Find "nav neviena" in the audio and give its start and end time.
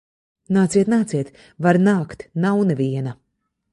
2.47-3.15